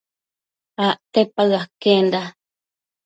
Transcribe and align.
Acte 0.87 1.21
paë 1.35 1.55
aquenda 1.61 2.23